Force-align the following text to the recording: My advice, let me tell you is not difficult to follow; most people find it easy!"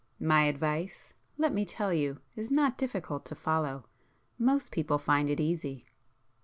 My 0.19 0.45
advice, 0.45 1.13
let 1.37 1.53
me 1.53 1.63
tell 1.63 1.93
you 1.93 2.21
is 2.35 2.49
not 2.49 2.75
difficult 2.75 3.23
to 3.25 3.35
follow; 3.35 3.85
most 4.39 4.71
people 4.71 4.97
find 4.97 5.29
it 5.29 5.39
easy!" 5.39 5.85